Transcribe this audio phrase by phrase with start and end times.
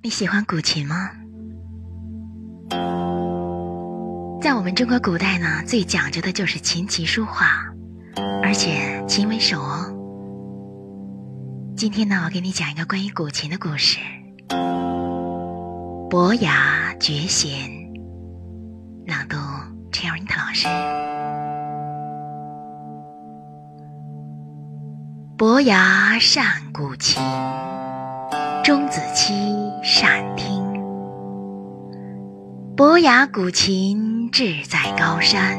[0.00, 1.10] 你喜欢古琴吗？
[4.40, 7.46] 在我们中国古代呢，最讲究的就是琴棋书画，
[8.40, 9.92] 而且琴为首哦。
[11.76, 13.98] 今天呢，我给你讲一个关于古琴的故事，
[16.08, 17.68] 《伯牙绝弦》，
[19.08, 19.36] 朗读
[19.90, 20.68] Cherry 老师。
[25.36, 27.20] 伯牙善古琴，
[28.62, 29.34] 钟子期
[29.90, 30.62] 善听。
[32.76, 35.58] 伯牙鼓琴志在高山，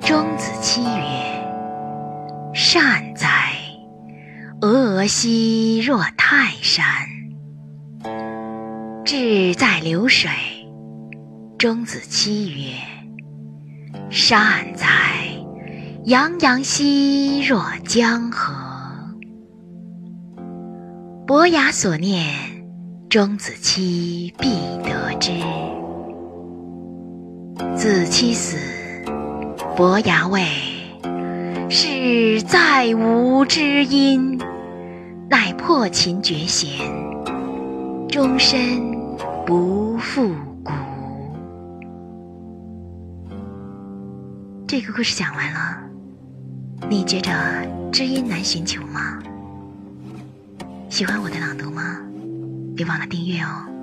[0.00, 1.46] 钟子期曰
[2.52, 3.28] ：“善哉，
[4.60, 6.84] 峨峨兮若泰山。”
[9.06, 10.28] 志在流水，
[11.56, 12.74] 钟子期曰
[14.10, 14.88] ：“善哉，
[16.06, 18.52] 洋洋兮若江河。”
[21.28, 22.34] 伯牙所念，
[23.14, 24.48] 钟子期必
[24.82, 25.30] 得之。
[27.76, 28.56] 子期死，
[29.76, 30.44] 伯牙谓
[31.70, 34.36] ：“是再无知音，
[35.30, 36.68] 乃破琴绝弦，
[38.08, 38.82] 终身
[39.46, 40.34] 不复
[40.64, 40.72] 鼓。”
[44.66, 45.78] 这个故事讲完了，
[46.90, 47.30] 你觉着
[47.92, 49.22] 知音难寻求吗？
[50.88, 52.00] 喜欢我的朗读吗？
[52.76, 53.74] 别忘了订阅哦。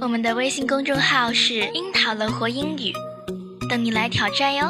[0.00, 2.92] 我们的微信公众号是“樱桃乐活英语”，
[3.68, 4.66] 等你来挑战哟。